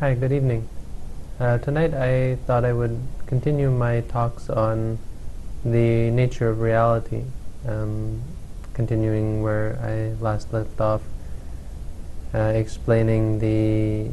Hi, 0.00 0.14
good 0.14 0.32
evening. 0.32 0.66
Uh, 1.38 1.58
tonight 1.58 1.92
I 1.92 2.36
thought 2.46 2.64
I 2.64 2.72
would 2.72 2.98
continue 3.26 3.70
my 3.70 4.00
talks 4.00 4.48
on 4.48 4.98
the 5.62 6.10
nature 6.10 6.48
of 6.48 6.62
reality, 6.62 7.24
um, 7.68 8.22
continuing 8.72 9.42
where 9.42 9.78
I 9.82 10.18
last 10.18 10.54
left 10.54 10.80
off, 10.80 11.02
uh, 12.32 12.38
explaining 12.38 13.40
the 13.40 14.10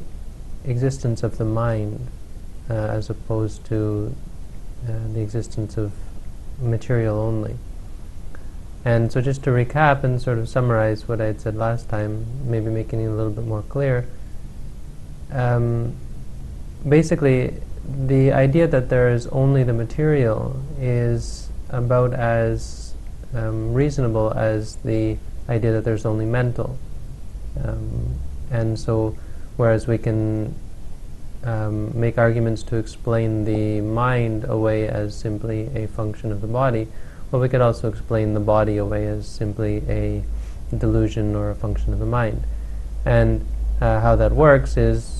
existence 0.70 1.24
of 1.24 1.38
the 1.38 1.46
mind 1.46 2.06
uh, 2.70 2.74
as 2.74 3.10
opposed 3.10 3.64
to 3.68 4.14
uh, 4.90 4.92
the 5.14 5.22
existence 5.22 5.78
of 5.78 5.94
material 6.60 7.18
only. 7.18 7.56
And 8.84 9.10
so 9.10 9.22
just 9.22 9.42
to 9.46 9.52
recap 9.52 10.04
and 10.04 10.22
sort 10.22 10.38
of 10.38 10.50
summarize 10.50 11.08
what 11.08 11.22
I 11.22 11.28
had 11.28 11.40
said 11.40 11.56
last 11.56 11.88
time, 11.88 12.26
maybe 12.44 12.70
making 12.70 13.00
it 13.00 13.06
a 13.06 13.12
little 13.12 13.32
bit 13.32 13.46
more 13.46 13.62
clear, 13.62 14.06
um, 15.32 15.96
basically, 16.88 17.54
the 18.06 18.32
idea 18.32 18.68
that 18.68 18.90
there 18.90 19.10
is 19.10 19.28
only 19.28 19.64
the 19.64 19.74
material 19.74 20.62
is 20.80 21.50
about 21.70 22.14
as 22.14 22.94
um, 23.34 23.74
reasonable 23.74 24.32
as 24.34 24.76
the 24.78 25.18
idea 25.50 25.72
that 25.72 25.84
there's 25.84 26.06
only 26.06 26.26
mental. 26.26 26.78
Um, 27.64 28.16
and 28.52 28.80
so, 28.80 29.18
whereas 29.58 29.88
we 29.88 29.98
can 29.98 30.56
um, 31.44 31.98
make 32.00 32.18
arguments 32.18 32.64
to 32.64 32.78
explain 32.78 33.46
the 33.46 33.82
mind 33.82 34.44
away 34.46 34.88
as 34.88 35.18
simply 35.18 35.70
a 35.76 35.88
function 35.88 36.32
of 36.32 36.42
the 36.42 36.48
body, 36.48 36.88
well, 37.32 37.42
we 37.42 37.50
could 37.50 37.62
also 37.62 37.90
explain 37.90 38.34
the 38.34 38.40
body 38.40 38.78
away 38.78 39.08
as 39.08 39.28
simply 39.28 39.84
a 39.90 40.24
delusion 40.76 41.36
or 41.36 41.50
a 41.50 41.56
function 41.56 41.94
of 41.94 42.00
the 42.00 42.06
mind. 42.06 42.44
And 43.06 43.46
uh, 43.82 44.00
how 44.00 44.16
that 44.16 44.32
works 44.32 44.78
is 44.78 45.18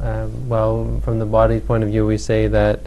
um, 0.00 0.48
well, 0.48 1.00
from 1.04 1.18
the 1.18 1.26
body's 1.26 1.62
point 1.62 1.82
of 1.82 1.90
view, 1.90 2.06
we 2.06 2.18
say 2.18 2.46
that 2.46 2.80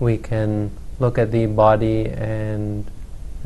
we 0.00 0.18
can 0.18 0.70
look 0.98 1.18
at 1.18 1.30
the 1.30 1.46
body 1.46 2.06
and 2.06 2.90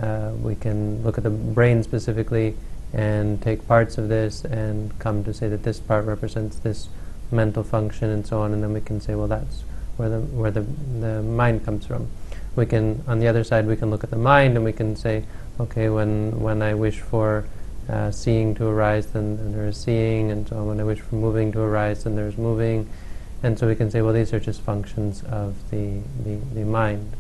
uh, 0.01 0.33
we 0.41 0.55
can 0.55 1.03
look 1.03 1.19
at 1.19 1.25
the 1.25 1.31
brain 1.31 1.83
specifically 1.83 2.57
and 2.93 3.41
take 3.43 3.67
parts 3.69 3.99
of 3.99 4.09
this 4.09 4.45
and 4.45 4.99
come 4.99 5.23
to 5.25 5.35
say 5.35 5.49
that 5.49 5.63
this 5.63 5.79
part 5.79 6.07
represents 6.07 6.59
this 6.59 6.89
mental 7.31 7.63
function 7.63 8.11
and 8.11 8.27
so 8.27 8.41
on, 8.41 8.53
and 8.53 8.63
then 8.63 8.73
we 8.73 8.81
can 8.81 9.01
say, 9.01 9.15
well, 9.15 9.29
that's 9.29 9.63
where 9.97 10.09
the 10.09 10.21
where 10.21 10.51
the 10.51 10.63
the 11.01 11.23
mind 11.23 11.65
comes 11.65 11.87
from. 11.87 12.09
We 12.57 12.67
can, 12.67 13.05
on 13.07 13.21
the 13.21 13.29
other 13.29 13.45
side, 13.45 13.67
we 13.67 13.77
can 13.77 13.91
look 13.91 14.03
at 14.03 14.11
the 14.11 14.17
mind 14.17 14.57
and 14.57 14.65
we 14.65 14.73
can 14.73 14.97
say, 14.97 15.25
okay, 15.61 15.89
when 15.91 16.41
when 16.41 16.63
I 16.63 16.75
wish 16.75 17.01
for 17.01 17.45
uh, 17.91 18.11
seeing 18.11 18.55
to 18.55 18.67
arise, 18.67 19.07
then, 19.07 19.37
then 19.37 19.53
there 19.53 19.67
is 19.67 19.77
seeing, 19.77 20.31
and 20.31 20.47
so 20.49 20.57
on. 20.59 20.67
When 20.67 20.81
I 20.81 20.85
wish 20.85 21.01
for 21.01 21.17
moving 21.17 21.51
to 21.53 21.61
arise, 21.61 22.05
then 22.05 22.15
there 22.15 22.29
is 22.29 22.39
moving, 22.39 22.89
and 23.43 23.59
so 23.59 23.67
we 23.67 23.75
can 23.75 23.91
say, 23.91 24.01
well, 24.03 24.13
these 24.13 24.33
are 24.33 24.41
just 24.41 24.61
functions 24.61 25.23
of 25.25 25.71
the, 25.71 26.01
the, 26.25 26.37
the 26.55 26.65
mind, 26.65 27.17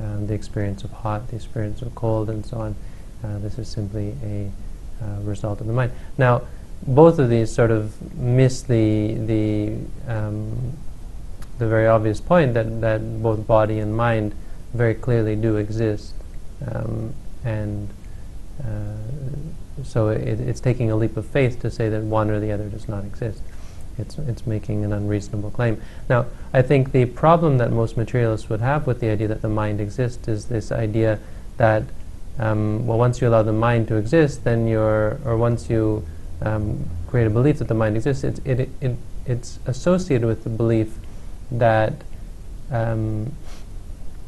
um, 0.00 0.26
the 0.26 0.34
experience 0.34 0.84
of 0.84 0.90
hot, 0.90 1.28
the 1.28 1.36
experience 1.36 1.82
of 1.82 1.94
cold, 1.94 2.28
and 2.28 2.44
so 2.44 2.58
on. 2.58 2.76
Uh, 3.24 3.38
this 3.38 3.58
is 3.58 3.68
simply 3.68 4.14
a 4.24 4.50
uh, 5.02 5.20
result 5.20 5.60
of 5.60 5.66
the 5.66 5.72
mind. 5.72 5.92
Now, 6.18 6.42
both 6.86 7.18
of 7.18 7.30
these 7.30 7.52
sort 7.52 7.70
of 7.70 8.14
miss 8.16 8.62
the, 8.62 9.14
the, 9.14 9.76
um, 10.08 10.76
the 11.58 11.68
very 11.68 11.86
obvious 11.86 12.20
point 12.20 12.54
that, 12.54 12.80
that 12.80 13.22
both 13.22 13.46
body 13.46 13.78
and 13.78 13.96
mind 13.96 14.34
very 14.74 14.94
clearly 14.94 15.36
do 15.36 15.56
exist. 15.56 16.14
Um, 16.66 17.14
and 17.44 17.88
uh, 18.62 18.96
so 19.82 20.08
it, 20.08 20.40
it's 20.40 20.60
taking 20.60 20.90
a 20.90 20.96
leap 20.96 21.16
of 21.16 21.26
faith 21.26 21.60
to 21.60 21.70
say 21.70 21.88
that 21.88 22.02
one 22.02 22.30
or 22.30 22.40
the 22.40 22.52
other 22.52 22.68
does 22.68 22.88
not 22.88 23.04
exist 23.04 23.42
it's, 23.98 24.18
it's 24.18 24.46
making 24.46 24.84
an 24.84 24.92
unreasonable 24.92 25.50
claim. 25.50 25.80
Now, 26.08 26.26
I 26.52 26.62
think 26.62 26.92
the 26.92 27.06
problem 27.06 27.58
that 27.58 27.70
most 27.70 27.96
materialists 27.96 28.48
would 28.48 28.60
have 28.60 28.86
with 28.86 29.00
the 29.00 29.10
idea 29.10 29.28
that 29.28 29.42
the 29.42 29.48
mind 29.48 29.80
exists 29.80 30.28
is 30.28 30.46
this 30.46 30.72
idea 30.72 31.18
that, 31.56 31.84
um, 32.38 32.86
well, 32.86 32.98
once 32.98 33.20
you 33.20 33.28
allow 33.28 33.42
the 33.42 33.52
mind 33.52 33.88
to 33.88 33.96
exist, 33.96 34.44
then 34.44 34.66
you're, 34.66 35.20
or 35.24 35.36
once 35.36 35.68
you 35.68 36.06
um, 36.40 36.88
create 37.06 37.26
a 37.26 37.30
belief 37.30 37.58
that 37.58 37.68
the 37.68 37.74
mind 37.74 37.96
exists, 37.96 38.24
it's, 38.24 38.40
it, 38.44 38.68
it, 38.80 38.96
it's 39.26 39.58
associated 39.66 40.26
with 40.26 40.44
the 40.44 40.50
belief 40.50 40.96
that 41.50 41.92
um, 42.70 43.32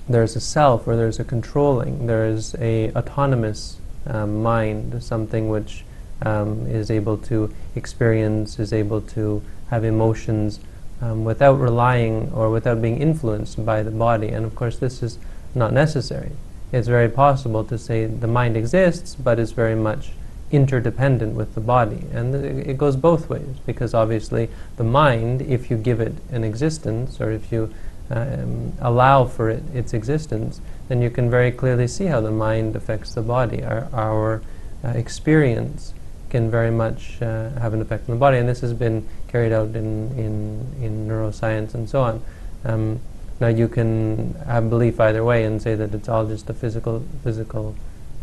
there's 0.09 0.37
a 0.37 0.41
self 0.41 0.87
or 0.87 0.97
there's 0.97 1.19
a 1.19 1.25
controlling, 1.25 2.07
there's 2.07 2.55
a 2.57 2.93
autonomous 2.93 3.79
um, 4.07 4.43
mind, 4.43 5.03
something 5.03 5.49
which 5.49 5.85
um, 6.23 6.67
is 6.67 6.91
able 6.91 7.17
to 7.19 7.53
experience, 7.75 8.59
is 8.59 8.73
able 8.73 9.01
to 9.01 9.43
have 9.71 9.85
emotions 9.85 10.61
um, 11.01 11.25
without 11.25 11.55
relying 11.55 12.31
or 12.33 12.51
without 12.51 12.81
being 12.81 13.01
influenced 13.01 13.65
by 13.65 13.83
the 13.83 13.91
body. 13.91 14.29
And 14.29 14.45
of 14.45 14.55
course, 14.55 14.79
this 14.79 15.03
is 15.03 15.19
not 15.55 15.73
necessary. 15.73 16.33
It's 16.73 16.89
very 16.89 17.09
possible 17.09 17.65
to 17.65 17.79
say 17.79 18.07
the 18.07 18.27
mind 18.27 18.57
exists, 18.57 19.15
but 19.15 19.39
is 19.39 19.53
very 19.53 19.75
much 19.75 20.13
interdependent 20.51 21.35
with 21.35 21.55
the 21.55 21.61
body. 21.61 22.03
And 22.13 22.33
th- 22.33 22.67
it 22.67 22.79
goes 22.79 22.97
both 22.97 23.29
ways, 23.29 23.57
because 23.67 23.95
obviously 23.95 24.49
the 24.77 24.85
mind, 24.85 25.43
if 25.43 25.71
you 25.71 25.77
give 25.77 26.01
it 26.01 26.15
an 26.31 26.45
existence, 26.45 27.21
or 27.21 27.31
if 27.31 27.53
you 27.53 27.73
um, 28.11 28.73
allow 28.81 29.25
for 29.25 29.51
it 29.51 29.63
its 29.73 29.95
existence, 29.95 30.61
then 30.89 31.01
you 31.01 31.11
can 31.11 31.31
very 31.31 31.51
clearly 31.51 31.89
see 31.89 32.07
how 32.07 32.21
the 32.21 32.31
mind 32.31 32.77
affects 32.77 33.15
the 33.15 33.23
body. 33.23 33.63
Our, 33.63 33.89
our 33.93 34.43
uh, 34.85 34.89
experience 34.89 35.95
can 36.29 36.51
very 36.51 36.71
much 36.71 37.23
uh, 37.23 37.51
have 37.51 37.75
an 37.75 37.81
effect 37.81 38.09
on 38.09 38.17
the 38.17 38.21
body, 38.21 38.39
and 38.39 38.49
this 38.49 38.61
has 38.61 38.75
been 38.75 39.07
carried 39.29 39.53
out 39.53 39.69
in, 39.69 40.11
in, 40.19 40.67
in 40.83 41.09
neuroscience 41.09 41.75
and 41.75 41.89
so 41.89 42.03
on. 42.03 42.23
Um, 42.65 43.01
now 43.41 43.49
you 43.49 43.69
can 43.69 44.35
have 44.47 44.71
belief 44.71 45.01
either 45.01 45.25
way 45.25 45.45
and 45.45 45.61
say 45.61 45.75
that 45.75 45.95
it's 45.95 46.09
all 46.09 46.27
just 46.27 46.49
a 46.51 46.55
physical 46.55 47.05
physical 47.23 47.75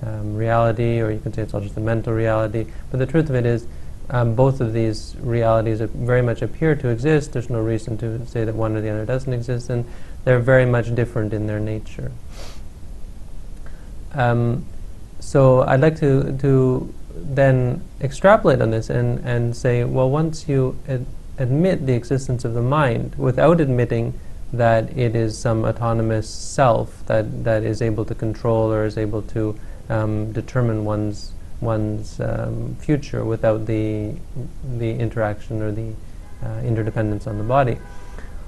um, 0.03 0.36
reality, 0.36 1.00
or 1.00 1.12
you 1.12 1.19
can 1.19 1.34
say 1.34 1.42
it's 1.42 1.53
all 1.53 1.62
just 1.62 1.78
a 1.78 1.81
mental 1.81 2.13
reality. 2.13 2.66
But 2.90 3.00
the 3.00 3.06
truth 3.06 3.30
of 3.30 3.36
it 3.36 3.46
is, 3.46 3.68
um, 4.11 4.35
both 4.35 4.61
of 4.61 4.73
these 4.73 5.16
realities 5.19 5.79
very 5.81 6.22
much 6.22 6.41
appear 6.41 6.75
to 6.75 6.89
exist. 6.89 7.33
There's 7.33 7.49
no 7.49 7.61
reason 7.61 7.97
to 7.99 8.25
say 8.27 8.44
that 8.44 8.53
one 8.53 8.75
or 8.75 8.81
the 8.81 8.89
other 8.89 9.05
doesn't 9.05 9.33
exist, 9.33 9.69
and 9.69 9.85
they're 10.25 10.39
very 10.39 10.66
much 10.66 10.94
different 10.94 11.33
in 11.33 11.47
their 11.47 11.59
nature. 11.59 12.11
Um, 14.13 14.66
so 15.19 15.61
I'd 15.61 15.79
like 15.79 15.97
to 16.00 16.38
to 16.39 16.94
then 17.16 17.81
extrapolate 18.01 18.61
on 18.61 18.71
this 18.71 18.89
and, 18.89 19.19
and 19.19 19.55
say, 19.55 19.83
well, 19.83 20.09
once 20.09 20.47
you 20.47 20.77
ad- 20.88 21.05
admit 21.38 21.85
the 21.85 21.94
existence 21.94 22.44
of 22.45 22.53
the 22.53 22.61
mind 22.61 23.16
without 23.16 23.61
admitting 23.61 24.19
that 24.53 24.97
it 24.97 25.16
is 25.16 25.38
some 25.38 25.63
autonomous 25.63 26.29
self 26.29 27.05
that, 27.05 27.44
that 27.44 27.63
is 27.63 27.81
able 27.81 28.03
to 28.05 28.16
control 28.16 28.71
or 28.71 28.85
is 28.85 28.97
able 28.97 29.21
to 29.21 29.57
um, 29.89 30.31
determine 30.31 30.83
one's 30.83 31.31
one's 31.61 32.19
um, 32.19 32.75
future 32.79 33.23
without 33.23 33.66
the 33.66 34.13
the 34.77 34.91
interaction 34.91 35.61
or 35.61 35.72
the 35.72 35.94
uh, 36.44 36.59
interdependence 36.63 37.27
on 37.27 37.38
the 37.38 37.44
body. 37.44 37.77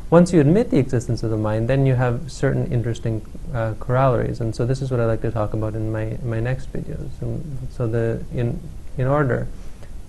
Once 0.09 0.33
you 0.33 0.39
admit 0.39 0.69
the 0.69 0.77
existence 0.77 1.23
of 1.23 1.31
the 1.31 1.37
mind, 1.37 1.67
then 1.67 1.85
you 1.85 1.95
have 1.95 2.31
certain 2.31 2.71
interesting 2.71 3.25
uh, 3.53 3.73
corollaries, 3.79 4.41
and 4.41 4.55
so 4.55 4.65
this 4.65 4.81
is 4.81 4.91
what 4.91 4.99
I 4.99 5.05
like 5.05 5.21
to 5.21 5.31
talk 5.31 5.53
about 5.53 5.75
in 5.75 5.91
my 5.91 6.17
my 6.23 6.39
next 6.39 6.71
videos. 6.73 7.09
And 7.21 7.67
so 7.71 7.87
the 7.87 8.23
in 8.33 8.59
in 8.97 9.07
order, 9.07 9.47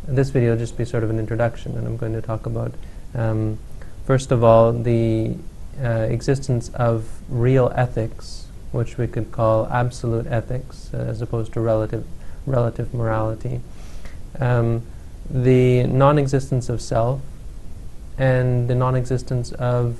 this 0.07 0.31
video 0.31 0.51
will 0.51 0.59
just 0.59 0.77
be 0.77 0.85
sort 0.85 1.05
of 1.05 1.11
an 1.11 1.19
introduction, 1.19 1.77
and 1.77 1.87
I'm 1.87 1.97
going 1.97 2.13
to 2.13 2.23
talk 2.23 2.47
about 2.47 2.75
um, 3.15 3.59
first 4.07 4.33
of 4.33 4.43
all 4.45 4.73
the 4.73 5.37
uh, 5.83 5.89
existence 5.89 6.69
of 6.75 7.09
real 7.29 7.73
ethics, 7.75 8.47
which 8.73 8.99
we 8.99 9.07
could 9.07 9.33
call 9.33 9.67
absolute 9.69 10.27
ethics, 10.27 10.91
uh, 10.93 10.99
as 10.99 11.23
opposed 11.23 11.53
to 11.55 11.61
relative 11.61 12.05
relative 12.47 12.93
morality. 12.95 13.61
Um, 14.39 14.83
the 15.31 15.85
non-existence 15.85 16.69
of 16.69 16.81
self 16.81 17.21
and 18.19 18.69
the 18.69 18.75
non-existence 18.75 19.53
of 19.53 19.99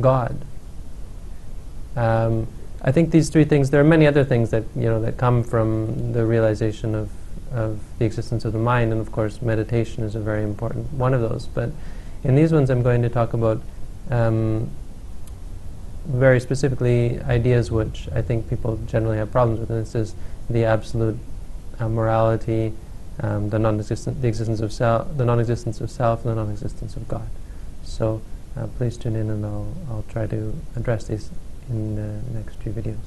God. 0.00 0.44
Um, 1.96 2.48
I 2.80 2.90
think 2.90 3.10
these 3.10 3.28
three 3.28 3.44
things. 3.44 3.70
There 3.70 3.80
are 3.80 3.84
many 3.84 4.06
other 4.06 4.24
things 4.24 4.50
that 4.50 4.64
you 4.74 4.84
know 4.84 5.00
that 5.02 5.16
come 5.16 5.44
from 5.44 6.12
the 6.12 6.26
realization 6.26 6.94
of 6.94 7.10
of 7.52 7.80
the 7.98 8.04
existence 8.04 8.44
of 8.44 8.52
the 8.52 8.58
mind, 8.58 8.92
and 8.92 9.00
of 9.00 9.12
course, 9.12 9.42
meditation 9.42 10.02
is 10.02 10.14
a 10.14 10.20
very 10.20 10.42
important 10.42 10.92
one 10.92 11.14
of 11.14 11.20
those. 11.20 11.46
But 11.46 11.70
in 12.24 12.34
these 12.34 12.52
ones, 12.52 12.70
I'm 12.70 12.82
going 12.82 13.02
to 13.02 13.08
talk 13.08 13.34
about 13.34 13.60
um, 14.10 14.70
very 16.06 16.40
specifically 16.40 17.20
ideas 17.20 17.70
which 17.70 18.08
I 18.12 18.22
think 18.22 18.48
people 18.48 18.78
generally 18.86 19.18
have 19.18 19.30
problems 19.30 19.60
with, 19.60 19.70
and 19.70 19.82
this 19.82 19.94
is 19.94 20.16
the 20.50 20.64
absolute 20.64 21.18
morality, 21.88 22.72
um, 23.20 23.50
the 23.50 23.58
non-existence, 23.58 24.18
the 24.20 24.28
existence 24.28 24.60
of 24.60 24.72
self, 24.72 25.16
the 25.16 25.24
non-existence 25.24 25.80
of 25.80 25.90
self, 25.90 26.24
and 26.24 26.32
the 26.32 26.34
non-existence 26.36 26.96
of 26.96 27.08
God. 27.08 27.28
So 27.84 28.22
uh, 28.56 28.66
please 28.78 28.96
tune 28.96 29.16
in, 29.16 29.30
and 29.30 29.44
I'll 29.44 29.72
I'll 29.90 30.04
try 30.08 30.26
to 30.26 30.54
address 30.76 31.06
these 31.06 31.30
in 31.68 31.96
the 31.96 32.38
next 32.38 32.56
few 32.56 32.72
videos. 32.72 32.98